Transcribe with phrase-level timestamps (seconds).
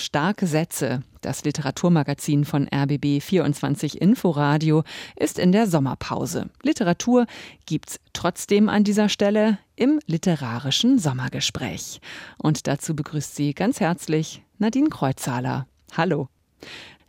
[0.00, 4.82] Starke Sätze, das Literaturmagazin von RBB 24 Inforadio,
[5.16, 6.48] ist in der Sommerpause.
[6.62, 7.26] Literatur
[7.66, 12.00] gibt's trotzdem an dieser Stelle im literarischen Sommergespräch.
[12.38, 15.66] Und dazu begrüßt sie ganz herzlich Nadine Kreuzhaler.
[15.96, 16.28] Hallo.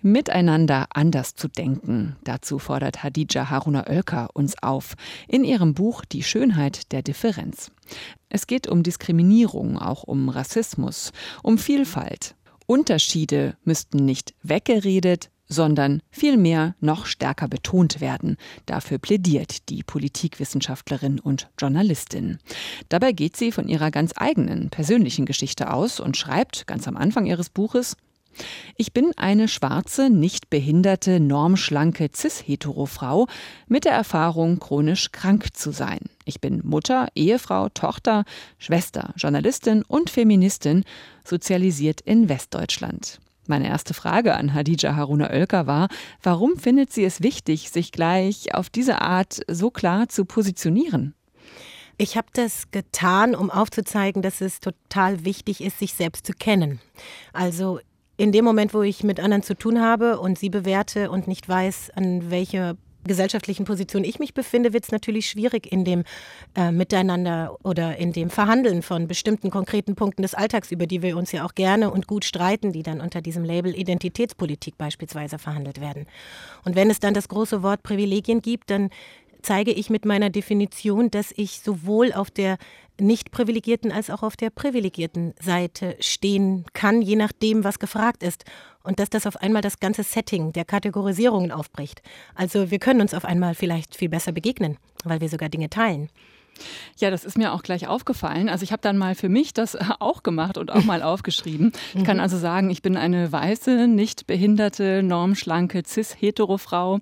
[0.04, 2.18] Miteinander anders zu denken.
[2.23, 4.96] Dazu fordert Hadija Haruna Oelker uns auf
[5.28, 7.71] in ihrem Buch Die Schönheit der Differenz.
[8.30, 11.12] Es geht um Diskriminierung, auch um Rassismus,
[11.44, 12.36] um Vielfalt.
[12.71, 18.38] Unterschiede müssten nicht weggeredet, sondern vielmehr noch stärker betont werden.
[18.66, 22.38] Dafür plädiert die Politikwissenschaftlerin und Journalistin.
[22.88, 27.26] Dabei geht sie von ihrer ganz eigenen persönlichen Geschichte aus und schreibt ganz am Anfang
[27.26, 27.98] ihres Buches
[28.76, 33.27] ich bin eine schwarze, nicht behinderte, normschlanke cis-hetero-Frau
[33.67, 35.99] mit der Erfahrung, chronisch krank zu sein.
[36.26, 38.23] Ich bin Mutter, Ehefrau, Tochter,
[38.57, 40.84] Schwester, Journalistin und Feministin,
[41.23, 43.20] sozialisiert in Westdeutschland.
[43.48, 45.90] Meine erste Frage an Hadija Haruna Oelker war,
[46.21, 51.15] warum findet sie es wichtig, sich gleich auf diese Art so klar zu positionieren?
[51.98, 56.79] Ich habe das getan, um aufzuzeigen, dass es total wichtig ist, sich selbst zu kennen.
[57.34, 57.79] Also
[58.22, 61.50] in dem Moment, wo ich mit anderen zu tun habe und sie bewerte und nicht
[61.50, 66.03] weiß, an welcher gesellschaftlichen Position ich mich befinde, wird es natürlich schwierig in dem
[66.56, 71.18] äh, Miteinander oder in dem Verhandeln von bestimmten konkreten Punkten des Alltags, über die wir
[71.18, 75.81] uns ja auch gerne und gut streiten, die dann unter diesem Label Identitätspolitik beispielsweise verhandelt
[75.81, 76.06] werden.
[76.64, 78.92] Und wenn es dann das große Wort Privilegien gibt, dann
[79.42, 82.59] zeige ich mit meiner Definition, dass ich sowohl auf der
[83.02, 88.46] nicht privilegierten als auch auf der privilegierten Seite stehen kann, je nachdem, was gefragt ist.
[88.84, 92.02] Und dass das auf einmal das ganze Setting der Kategorisierungen aufbricht.
[92.35, 96.09] Also wir können uns auf einmal vielleicht viel besser begegnen, weil wir sogar Dinge teilen.
[96.97, 98.50] Ja, das ist mir auch gleich aufgefallen.
[98.50, 101.72] Also ich habe dann mal für mich das auch gemacht und auch mal aufgeschrieben.
[101.94, 102.24] Ich kann mhm.
[102.24, 107.00] also sagen, ich bin eine weiße, nicht behinderte, normschlanke, cis-hetero-Frau,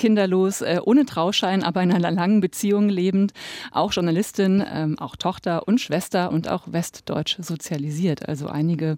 [0.00, 3.32] kinderlos, äh, ohne Trauschein, aber in einer langen Beziehung lebend,
[3.70, 8.26] auch Journalistin, ähm, auch Tochter und Schwester und auch westdeutsch sozialisiert.
[8.26, 8.96] Also einige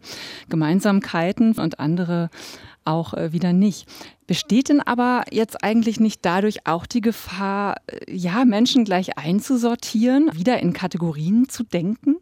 [0.48, 2.30] Gemeinsamkeiten und andere
[2.84, 3.88] auch äh, wieder nicht.
[4.28, 10.30] Besteht denn aber jetzt eigentlich nicht dadurch auch die Gefahr, äh, ja, Menschen gleich einzusortieren,
[10.32, 12.16] wieder in Kategorien zu denken?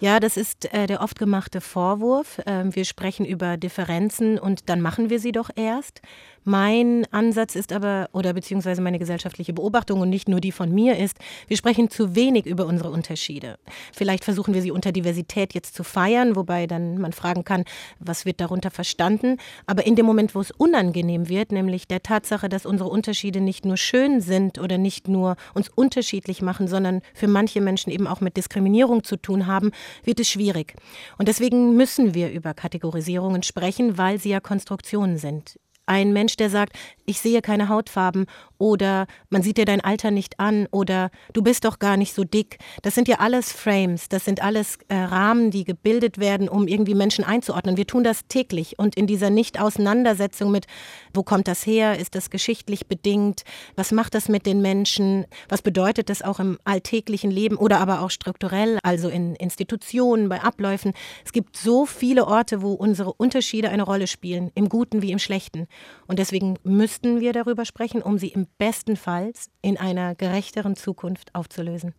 [0.00, 2.40] Ja, das ist äh, der oft gemachte Vorwurf.
[2.46, 6.02] Ähm, wir sprechen über Differenzen und dann machen wir sie doch erst.
[6.44, 10.96] Mein Ansatz ist aber, oder beziehungsweise meine gesellschaftliche Beobachtung und nicht nur die von mir
[10.96, 13.58] ist, wir sprechen zu wenig über unsere Unterschiede.
[13.92, 17.64] Vielleicht versuchen wir sie unter Diversität jetzt zu feiern, wobei dann man fragen kann,
[17.98, 19.36] was wird darunter verstanden.
[19.66, 23.66] Aber in dem Moment, wo es unangenehm wird, nämlich der Tatsache, dass unsere Unterschiede nicht
[23.66, 28.22] nur schön sind oder nicht nur uns unterschiedlich machen, sondern für manche Menschen eben auch
[28.22, 29.70] mit Diskriminierung zu tun haben,
[30.04, 30.74] wird es schwierig.
[31.18, 35.58] Und deswegen müssen wir über Kategorisierungen sprechen, weil sie ja Konstruktionen sind.
[35.86, 36.74] Ein Mensch, der sagt,
[37.06, 38.26] ich sehe keine Hautfarben
[38.58, 42.24] oder man sieht dir dein Alter nicht an oder du bist doch gar nicht so
[42.24, 42.58] dick.
[42.82, 46.94] Das sind ja alles Frames, das sind alles äh, Rahmen, die gebildet werden, um irgendwie
[46.94, 47.76] Menschen einzuordnen.
[47.76, 50.66] Wir tun das täglich und in dieser Nicht-Auseinandersetzung mit,
[51.14, 53.44] wo kommt das her, ist das geschichtlich bedingt,
[53.76, 58.02] was macht das mit den Menschen, was bedeutet das auch im alltäglichen Leben oder aber
[58.02, 60.92] auch strukturell, also in Institutionen, bei Abläufen.
[61.24, 65.18] Es gibt so viele Orte, wo unsere Unterschiede eine Rolle spielen, im Guten wie im
[65.18, 65.66] Schlechten.
[66.06, 71.94] Und deswegen müssten wir darüber sprechen, um sie im bestenfalls in einer gerechteren Zukunft aufzulösen.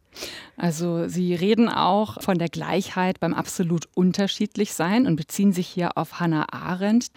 [0.57, 5.97] Also Sie reden auch von der Gleichheit beim absolut unterschiedlich sein und beziehen sich hier
[5.97, 7.07] auf Hannah Arendt.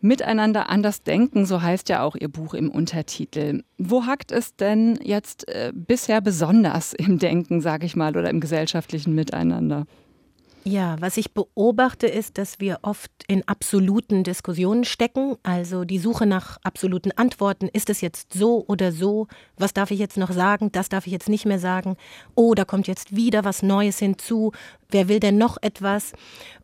[0.00, 3.62] Miteinander anders denken, so heißt ja auch Ihr Buch im Untertitel.
[3.78, 8.40] Wo hackt es denn jetzt äh, bisher besonders im Denken, sage ich mal, oder im
[8.40, 9.86] gesellschaftlichen Miteinander?
[10.64, 15.36] Ja, was ich beobachte, ist, dass wir oft in absoluten Diskussionen stecken.
[15.42, 17.68] Also die Suche nach absoluten Antworten.
[17.68, 19.26] Ist es jetzt so oder so?
[19.56, 20.70] Was darf ich jetzt noch sagen?
[20.70, 21.96] Das darf ich jetzt nicht mehr sagen.
[22.34, 24.52] Oh, da kommt jetzt wieder was Neues hinzu.
[24.90, 26.12] Wer will denn noch etwas?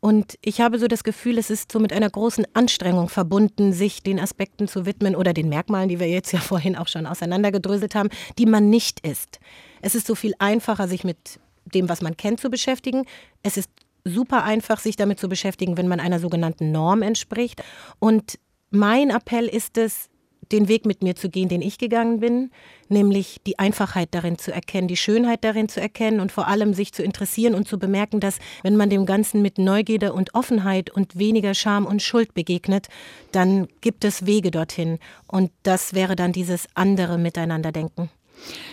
[0.00, 4.02] Und ich habe so das Gefühl, es ist so mit einer großen Anstrengung verbunden, sich
[4.02, 7.94] den Aspekten zu widmen oder den Merkmalen, die wir jetzt ja vorhin auch schon auseinandergedröselt
[7.94, 9.40] haben, die man nicht ist.
[9.80, 13.06] Es ist so viel einfacher, sich mit dem, was man kennt, zu beschäftigen.
[13.42, 13.70] Es ist
[14.06, 17.62] super einfach, sich damit zu beschäftigen, wenn man einer sogenannten Norm entspricht.
[17.98, 18.38] Und
[18.70, 20.08] mein Appell ist es,
[20.52, 22.50] den Weg mit mir zu gehen, den ich gegangen bin,
[22.88, 26.92] nämlich die Einfachheit darin zu erkennen, die Schönheit darin zu erkennen und vor allem sich
[26.92, 31.18] zu interessieren und zu bemerken, dass wenn man dem Ganzen mit Neugierde und Offenheit und
[31.18, 32.86] weniger Scham und Schuld begegnet,
[33.32, 34.98] dann gibt es Wege dorthin.
[35.26, 38.10] Und das wäre dann dieses andere Miteinanderdenken.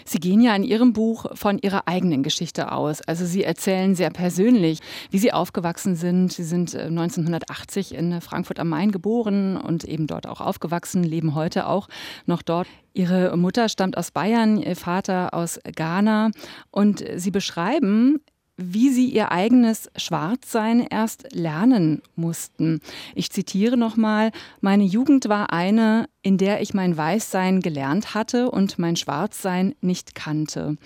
[0.05, 3.01] Sie gehen ja in Ihrem Buch von Ihrer eigenen Geschichte aus.
[3.01, 4.79] Also Sie erzählen sehr persönlich,
[5.11, 6.31] wie Sie aufgewachsen sind.
[6.33, 11.35] Sie sind 1980 äh, in Frankfurt am Main geboren und eben dort auch aufgewachsen, leben
[11.35, 11.87] heute auch
[12.25, 12.67] noch dort.
[12.93, 16.29] Ihre Mutter stammt aus Bayern, Ihr Vater aus Ghana.
[16.69, 18.19] Und Sie beschreiben
[18.57, 22.81] wie sie ihr eigenes Schwarzsein erst lernen mussten.
[23.15, 28.77] Ich zitiere nochmal, meine Jugend war eine, in der ich mein Weißsein gelernt hatte und
[28.77, 30.77] mein Schwarzsein nicht kannte.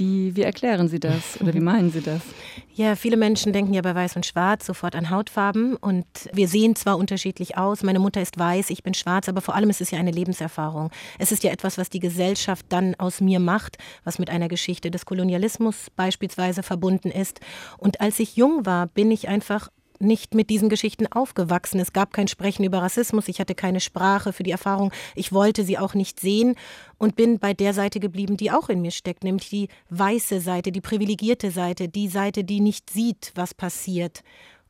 [0.00, 2.22] Wie, wie erklären Sie das oder wie meinen Sie das?
[2.72, 6.76] Ja, viele Menschen denken ja bei Weiß und Schwarz sofort an Hautfarben und wir sehen
[6.76, 9.90] zwar unterschiedlich aus, meine Mutter ist weiß, ich bin schwarz, aber vor allem ist es
[9.90, 10.90] ja eine Lebenserfahrung.
[11.18, 14.90] Es ist ja etwas, was die Gesellschaft dann aus mir macht, was mit einer Geschichte
[14.90, 17.40] des Kolonialismus beispielsweise verbunden ist.
[17.76, 19.68] Und als ich jung war, bin ich einfach
[20.00, 21.78] nicht mit diesen Geschichten aufgewachsen.
[21.80, 23.28] Es gab kein Sprechen über Rassismus.
[23.28, 24.92] Ich hatte keine Sprache für die Erfahrung.
[25.14, 26.56] Ich wollte sie auch nicht sehen
[26.98, 30.72] und bin bei der Seite geblieben, die auch in mir steckt, nämlich die weiße Seite,
[30.72, 34.22] die privilegierte Seite, die Seite, die nicht sieht, was passiert.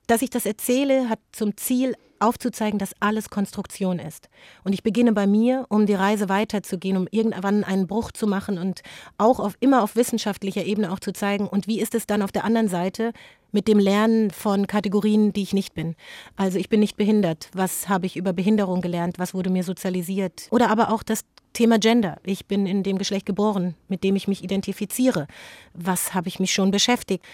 [0.06, 4.28] Dass ich das erzähle, hat zum Ziel, aufzuzeigen, dass alles Konstruktion ist.
[4.64, 8.58] Und ich beginne bei mir, um die Reise weiterzugehen, um irgendwann einen Bruch zu machen
[8.58, 8.82] und
[9.19, 12.32] auch auf, immer auf wissenschaftlicher Ebene auch zu zeigen, und wie ist es dann auf
[12.32, 13.12] der anderen Seite
[13.52, 15.96] mit dem Lernen von Kategorien, die ich nicht bin.
[16.37, 17.49] Also ich bin nicht behindert.
[17.52, 19.19] Was habe ich über Behinderung gelernt?
[19.19, 20.46] Was wurde mir sozialisiert?
[20.50, 22.19] Oder aber auch das Thema Gender.
[22.25, 25.26] Ich bin in dem Geschlecht geboren, mit dem ich mich identifiziere.
[25.75, 27.25] Was habe ich mich schon beschäftigt?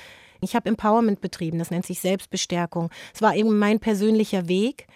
[0.40, 2.90] Ich habe Empowerment betrieben, das nennt sich Selbstbestärkung.
[3.14, 4.86] Es war eben mein persönlicher Weg.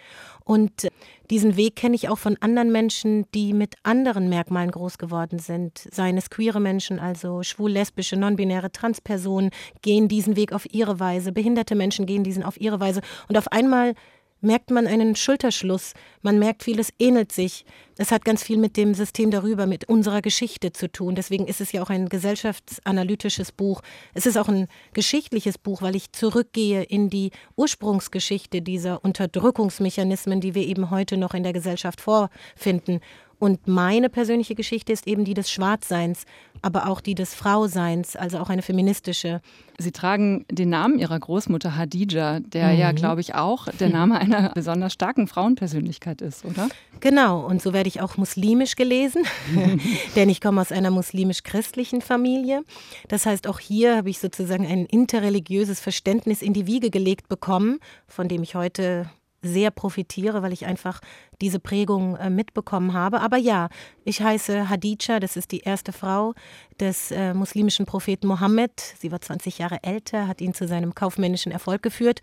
[0.43, 0.87] Und
[1.29, 5.87] diesen Weg kenne ich auch von anderen Menschen, die mit anderen Merkmalen groß geworden sind.
[5.91, 9.51] Seien es queere Menschen, also schwul, lesbische, non-binäre Transpersonen,
[9.81, 11.31] gehen diesen Weg auf ihre Weise.
[11.31, 13.01] Behinderte Menschen gehen diesen auf ihre Weise.
[13.29, 13.93] Und auf einmal
[14.41, 15.93] merkt man einen Schulterschluss.
[16.21, 17.65] Man merkt, vieles ähnelt sich.
[17.97, 21.15] Es hat ganz viel mit dem System darüber, mit unserer Geschichte zu tun.
[21.15, 23.81] Deswegen ist es ja auch ein gesellschaftsanalytisches Buch.
[24.13, 30.55] Es ist auch ein geschichtliches Buch, weil ich zurückgehe in die Ursprungsgeschichte dieser Unterdrückungsmechanismen, die
[30.55, 33.01] wir eben heute noch in der Gesellschaft vorfinden.
[33.41, 36.25] Und meine persönliche Geschichte ist eben die des Schwarzseins,
[36.61, 39.41] aber auch die des Frauseins, also auch eine feministische.
[39.79, 42.77] Sie tragen den Namen Ihrer Großmutter Hadija, der mhm.
[42.77, 46.69] ja, glaube ich, auch der Name einer besonders starken Frauenpersönlichkeit ist, oder?
[46.99, 49.23] Genau, und so werde ich auch muslimisch gelesen,
[50.15, 52.61] denn ich komme aus einer muslimisch-christlichen Familie.
[53.07, 57.79] Das heißt, auch hier habe ich sozusagen ein interreligiöses Verständnis in die Wiege gelegt bekommen,
[58.05, 59.09] von dem ich heute
[59.41, 61.01] sehr profitiere, weil ich einfach
[61.41, 63.21] diese Prägung äh, mitbekommen habe.
[63.21, 63.69] Aber ja,
[64.05, 66.33] ich heiße Hadija, das ist die erste Frau
[66.79, 68.79] des äh, muslimischen Propheten Mohammed.
[68.99, 72.21] Sie war 20 Jahre älter, hat ihn zu seinem kaufmännischen Erfolg geführt.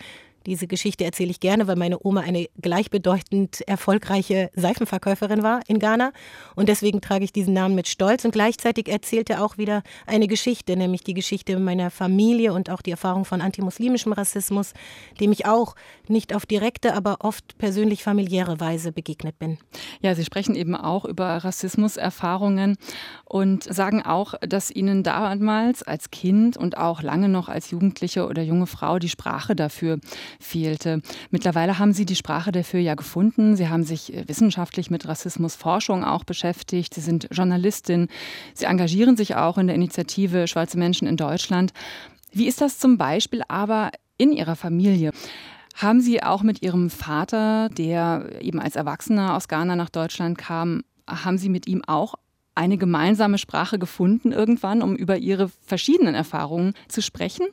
[0.48, 6.10] Diese Geschichte erzähle ich gerne, weil meine Oma eine gleichbedeutend erfolgreiche Seifenverkäuferin war in Ghana.
[6.56, 8.24] Und deswegen trage ich diesen Namen mit Stolz.
[8.24, 12.80] Und gleichzeitig erzählt er auch wieder eine Geschichte, nämlich die Geschichte meiner Familie und auch
[12.80, 14.72] die Erfahrung von antimuslimischem Rassismus,
[15.20, 15.74] dem ich auch
[16.08, 19.58] nicht auf direkte, aber oft persönlich familiäre Weise begegnet bin.
[20.00, 22.78] Ja, Sie sprechen eben auch über Rassismuserfahrungen
[23.26, 28.40] und sagen auch, dass Ihnen damals als Kind und auch lange noch als Jugendliche oder
[28.40, 30.00] junge Frau die Sprache dafür
[30.40, 31.00] fehlte.
[31.30, 33.56] Mittlerweile haben Sie die Sprache dafür ja gefunden.
[33.56, 36.94] Sie haben sich äh, wissenschaftlich mit Rassismusforschung auch beschäftigt.
[36.94, 38.08] Sie sind Journalistin.
[38.54, 41.72] Sie engagieren sich auch in der Initiative Schwarze Menschen in Deutschland.
[42.32, 45.12] Wie ist das zum Beispiel aber in Ihrer Familie?
[45.74, 50.82] Haben Sie auch mit Ihrem Vater, der eben als Erwachsener aus Ghana nach Deutschland kam,
[51.08, 52.14] haben Sie mit ihm auch
[52.54, 57.46] eine gemeinsame Sprache gefunden irgendwann, um über Ihre verschiedenen Erfahrungen zu sprechen?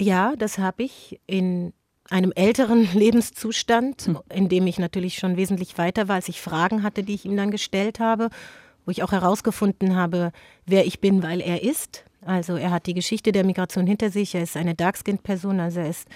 [0.00, 1.72] Ja, das habe ich in
[2.10, 4.18] einem älteren Lebenszustand, hm.
[4.32, 7.36] in dem ich natürlich schon wesentlich weiter war, als ich Fragen hatte, die ich ihm
[7.36, 8.28] dann gestellt habe,
[8.84, 10.32] wo ich auch herausgefunden habe,
[10.66, 12.04] wer ich bin, weil er ist.
[12.24, 15.90] Also er hat die Geschichte der Migration hinter sich, er ist eine Darkskinned-Person, also er
[15.90, 16.08] ist,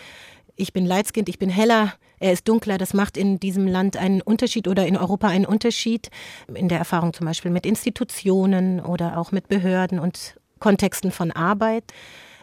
[0.57, 4.23] ich bin Lightskinned, ich bin heller, er ist dunkler, das macht in diesem Land einen
[4.23, 6.11] Unterschied oder in Europa einen Unterschied,
[6.53, 11.85] in der Erfahrung zum Beispiel mit Institutionen oder auch mit Behörden und Kontexten von Arbeit.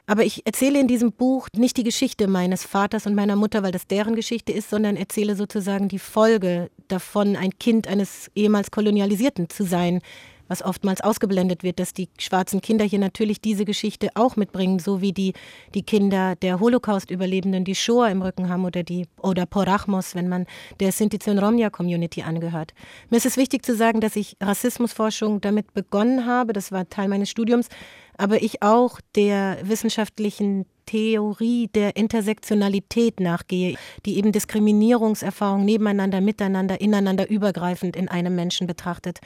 [0.07, 3.71] Aber ich erzähle in diesem Buch nicht die Geschichte meines Vaters und meiner Mutter, weil
[3.71, 9.49] das deren Geschichte ist, sondern erzähle sozusagen die Folge davon, ein Kind eines ehemals Kolonialisierten
[9.49, 10.01] zu sein,
[10.47, 15.01] was oftmals ausgeblendet wird, dass die schwarzen Kinder hier natürlich diese Geschichte auch mitbringen, so
[15.01, 15.33] wie die,
[15.73, 20.45] die Kinder der Holocaust-Überlebenden die Shoah im Rücken haben oder die oder Porachmos, wenn man
[20.79, 22.73] der Sinti und Romja-Community angehört.
[23.09, 27.07] Mir ist es wichtig zu sagen, dass ich Rassismusforschung damit begonnen habe, das war Teil
[27.07, 27.69] meines Studiums,
[28.17, 33.75] aber ich auch der wissenschaftlichen Theorie der Intersektionalität nachgehe,
[34.05, 39.19] die eben Diskriminierungserfahrungen nebeneinander, miteinander, ineinander übergreifend in einem Menschen betrachtet.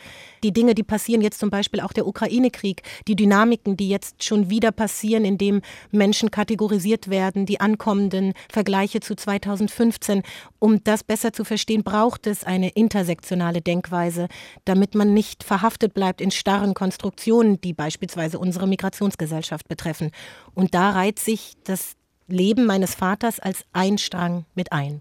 [0.43, 4.49] Die Dinge, die passieren, jetzt zum Beispiel auch der Ukraine-Krieg, die Dynamiken, die jetzt schon
[4.49, 5.61] wieder passieren, indem
[5.91, 10.23] Menschen kategorisiert werden, die ankommenden Vergleiche zu 2015.
[10.59, 14.27] Um das besser zu verstehen, braucht es eine intersektionale Denkweise,
[14.65, 20.11] damit man nicht verhaftet bleibt in starren Konstruktionen, die beispielsweise unsere Migrationsgesellschaft betreffen.
[20.53, 21.93] Und da reiht sich das
[22.27, 24.99] Leben meines Vaters als ein Strang mit ein.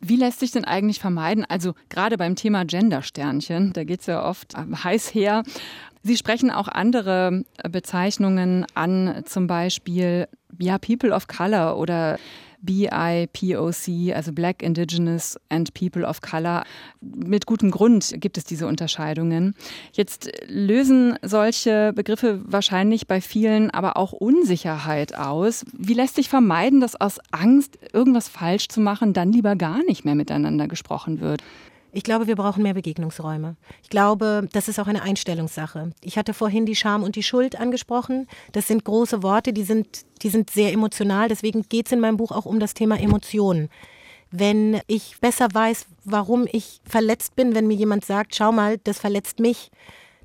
[0.00, 1.44] Wie lässt sich denn eigentlich vermeiden?
[1.44, 5.42] Also gerade beim Thema Gendersternchen, da geht es ja oft heiß her.
[6.02, 10.26] Sie sprechen auch andere Bezeichnungen an, zum Beispiel
[10.58, 12.18] ja, People of Color oder
[12.62, 16.64] BIPOC, also Black, Indigenous and People of Color.
[17.00, 19.54] Mit gutem Grund gibt es diese Unterscheidungen.
[19.92, 25.64] Jetzt lösen solche Begriffe wahrscheinlich bei vielen aber auch Unsicherheit aus.
[25.72, 30.04] Wie lässt sich vermeiden, dass aus Angst, irgendwas falsch zu machen, dann lieber gar nicht
[30.04, 31.42] mehr miteinander gesprochen wird?
[31.92, 33.56] Ich glaube, wir brauchen mehr Begegnungsräume.
[33.82, 35.90] Ich glaube, das ist auch eine Einstellungssache.
[36.02, 38.28] Ich hatte vorhin die Scham und die Schuld angesprochen.
[38.52, 41.28] Das sind große Worte, die sind, die sind sehr emotional.
[41.28, 43.68] Deswegen geht es in meinem Buch auch um das Thema Emotionen.
[44.30, 49.00] Wenn ich besser weiß, warum ich verletzt bin, wenn mir jemand sagt, schau mal, das
[49.00, 49.72] verletzt mich,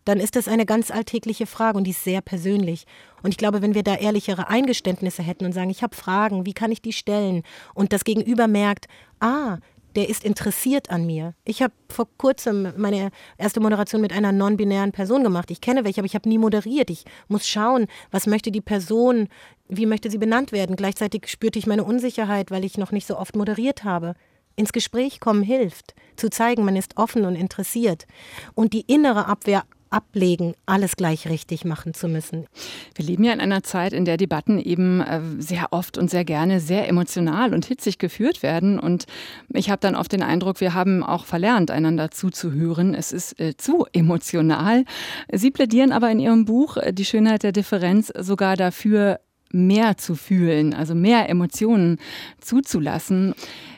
[0.05, 2.85] dann ist das eine ganz alltägliche Frage und die ist sehr persönlich.
[3.23, 6.53] Und ich glaube, wenn wir da ehrlichere Eingeständnisse hätten und sagen, ich habe Fragen, wie
[6.53, 7.41] kann ich die stellen?
[7.73, 8.85] Und das Gegenüber merkt,
[9.19, 9.57] ah,
[9.95, 11.33] der ist interessiert an mir.
[11.45, 15.51] Ich habe vor kurzem meine erste Moderation mit einer non-binären Person gemacht.
[15.51, 16.89] Ich kenne welche, aber ich habe nie moderiert.
[16.89, 19.27] Ich muss schauen, was möchte die Person,
[19.67, 20.75] wie möchte sie benannt werden.
[20.75, 24.15] Gleichzeitig spürte ich meine Unsicherheit, weil ich noch nicht so oft moderiert habe.
[24.57, 28.05] Ins Gespräch kommen hilft, zu zeigen, man ist offen und interessiert.
[28.53, 29.63] Und die innere Abwehr
[29.95, 32.47] ablegen, alles gleich richtig machen zu müssen.
[32.95, 36.25] Wir leben ja in einer Zeit, in der Debatten eben äh, sehr oft und sehr
[36.25, 38.77] gerne sehr emotional und hitzig geführt werden.
[38.77, 39.05] Und
[39.53, 42.93] ich habe dann oft den Eindruck, wir haben auch verlernt, einander zuzuhören.
[42.93, 44.83] Es ist äh, zu emotional.
[45.31, 49.21] Sie plädieren aber in Ihrem Buch äh, Die Schönheit der Differenz sogar dafür,
[49.51, 51.99] mehr zu fühlen, also mehr Emotionen
[52.41, 53.33] zuzulassen.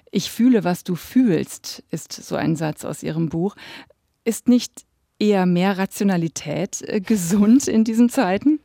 [0.10, 3.56] Ich fühle, was du fühlst, ist so ein Satz aus Ihrem Buch.
[4.24, 4.88] Ist nicht
[5.20, 8.60] eher mehr Rationalität äh, gesund in diesen Zeiten?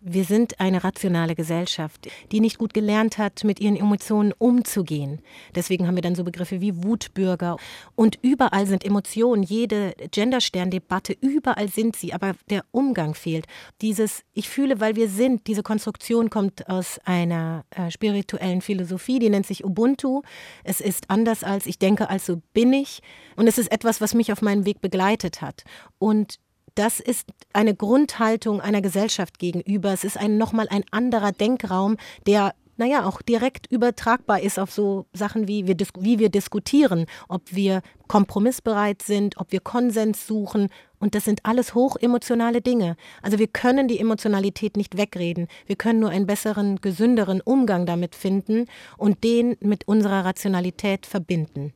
[0.00, 5.20] Wir sind eine rationale Gesellschaft, die nicht gut gelernt hat, mit ihren Emotionen umzugehen.
[5.54, 7.56] Deswegen haben wir dann so Begriffe wie Wutbürger.
[7.94, 13.46] Und überall sind Emotionen, jede Genderstern-Debatte, überall sind sie, aber der Umgang fehlt.
[13.80, 19.30] Dieses Ich fühle, weil wir sind, diese Konstruktion kommt aus einer äh, spirituellen Philosophie, die
[19.30, 20.22] nennt sich Ubuntu.
[20.64, 23.00] Es ist anders als ich denke, also bin ich.
[23.36, 25.64] Und es ist etwas, was mich auf meinem Weg begleitet hat.
[25.98, 26.38] Und
[26.78, 29.92] das ist eine Grundhaltung einer Gesellschaft gegenüber.
[29.92, 35.06] Es ist ein nochmal ein anderer Denkraum, der naja, auch direkt übertragbar ist auf so
[35.12, 40.68] Sachen wie wir, wie wir diskutieren, ob wir kompromissbereit sind, ob wir Konsens suchen.
[41.00, 42.96] Und das sind alles hochemotionale Dinge.
[43.20, 45.48] Also wir können die Emotionalität nicht wegreden.
[45.66, 48.66] Wir können nur einen besseren, gesünderen Umgang damit finden
[48.96, 51.72] und den mit unserer Rationalität verbinden.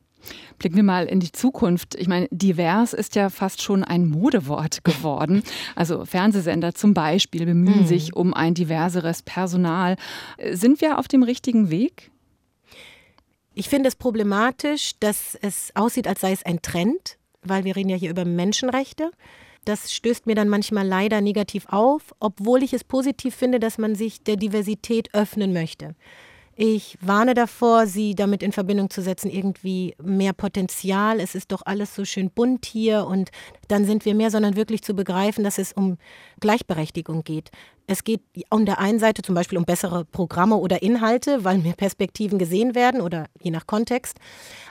[0.59, 1.95] Blicken wir mal in die Zukunft.
[1.95, 5.43] Ich meine, divers ist ja fast schon ein Modewort geworden.
[5.75, 7.87] Also Fernsehsender zum Beispiel bemühen mhm.
[7.87, 9.97] sich um ein diverseres Personal.
[10.51, 12.11] Sind wir auf dem richtigen Weg?
[13.53, 17.89] Ich finde es problematisch, dass es aussieht, als sei es ein Trend, weil wir reden
[17.89, 19.11] ja hier über Menschenrechte.
[19.65, 23.95] Das stößt mir dann manchmal leider negativ auf, obwohl ich es positiv finde, dass man
[23.95, 25.95] sich der Diversität öffnen möchte.
[26.55, 31.19] Ich warne davor, sie damit in Verbindung zu setzen, irgendwie mehr Potenzial.
[31.19, 33.31] Es ist doch alles so schön bunt hier und
[33.69, 35.97] dann sind wir mehr, sondern wirklich zu begreifen, dass es um
[36.41, 37.49] Gleichberechtigung geht.
[37.85, 41.73] Es geht an der einen Seite zum Beispiel um bessere Programme oder Inhalte, weil mehr
[41.73, 44.19] Perspektiven gesehen werden oder je nach Kontext.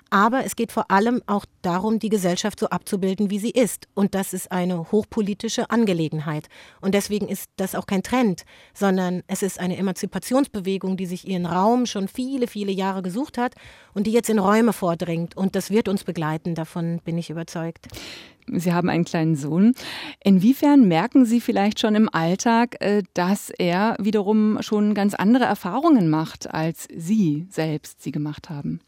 [0.09, 3.89] Aber es geht vor allem auch darum, die Gesellschaft so abzubilden, wie sie ist.
[3.95, 6.49] Und das ist eine hochpolitische Angelegenheit.
[6.81, 11.47] Und deswegen ist das auch kein Trend, sondern es ist eine Emanzipationsbewegung, die sich ihren
[11.47, 13.55] Raum schon viele, viele Jahre gesucht hat
[13.95, 15.37] und die jetzt in Räume vordringt.
[15.37, 17.89] Und das wird uns begleiten, davon bin ich überzeugt.
[18.59, 19.75] Sie haben einen kleinen Sohn.
[20.23, 26.09] Inwiefern merken Sie vielleicht schon im Alltag, äh, dass er wiederum schon ganz andere Erfahrungen
[26.09, 28.81] macht, als Sie selbst sie gemacht haben?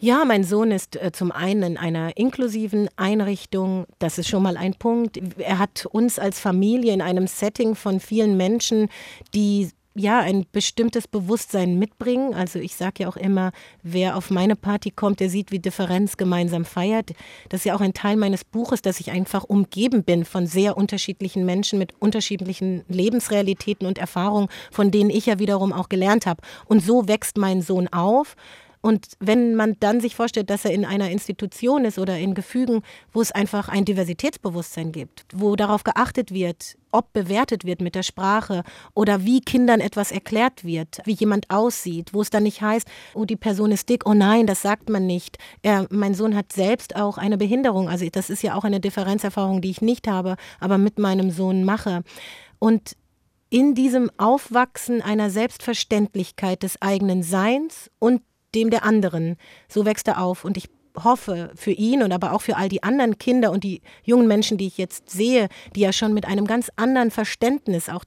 [0.00, 3.86] Ja, mein Sohn ist äh, zum einen in einer inklusiven Einrichtung.
[4.00, 5.16] Das ist schon mal ein Punkt.
[5.38, 8.88] Er hat uns als Familie in einem Setting von vielen Menschen,
[9.32, 12.34] die ja ein bestimmtes Bewusstsein mitbringen.
[12.34, 16.16] Also ich sage ja auch immer, wer auf meine Party kommt, der sieht, wie Differenz
[16.16, 17.10] gemeinsam feiert.
[17.48, 20.76] Das ist ja auch ein Teil meines Buches, dass ich einfach umgeben bin von sehr
[20.76, 26.42] unterschiedlichen Menschen mit unterschiedlichen Lebensrealitäten und Erfahrungen, von denen ich ja wiederum auch gelernt habe.
[26.66, 28.36] Und so wächst mein Sohn auf.
[28.82, 32.82] Und wenn man dann sich vorstellt, dass er in einer Institution ist oder in Gefügen,
[33.12, 38.02] wo es einfach ein Diversitätsbewusstsein gibt, wo darauf geachtet wird, ob bewertet wird mit der
[38.02, 42.88] Sprache oder wie Kindern etwas erklärt wird, wie jemand aussieht, wo es dann nicht heißt,
[43.14, 45.38] oh, die Person ist dick, oh nein, das sagt man nicht.
[45.62, 49.60] Er, mein Sohn hat selbst auch eine Behinderung, also das ist ja auch eine Differenzerfahrung,
[49.60, 52.02] die ich nicht habe, aber mit meinem Sohn mache.
[52.58, 52.96] Und
[53.48, 58.22] in diesem Aufwachsen einer Selbstverständlichkeit des eigenen Seins und
[58.54, 59.36] dem der anderen.
[59.68, 62.82] So wächst er auf und ich hoffe für ihn und aber auch für all die
[62.82, 66.46] anderen Kinder und die jungen Menschen, die ich jetzt sehe, die ja schon mit einem
[66.46, 68.04] ganz anderen Verständnis auch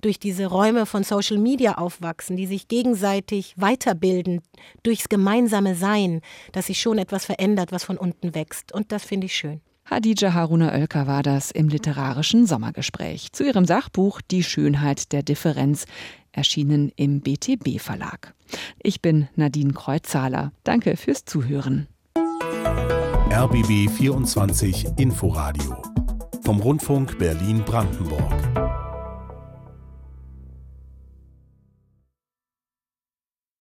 [0.00, 4.40] durch diese Räume von Social Media aufwachsen, die sich gegenseitig weiterbilden
[4.82, 6.20] durchs gemeinsame Sein,
[6.52, 8.72] dass sich schon etwas verändert, was von unten wächst.
[8.72, 9.60] Und das finde ich schön.
[9.88, 15.84] Hadija Haruna Oelker war das im literarischen Sommergespräch zu ihrem Sachbuch Die Schönheit der Differenz,
[16.36, 18.34] erschienen im BTB Verlag.
[18.82, 20.52] Ich bin Nadine Kreuzzahler.
[20.64, 21.88] Danke fürs Zuhören.
[23.30, 25.82] RBB 24 Inforadio
[26.42, 28.65] vom Rundfunk Berlin-Brandenburg.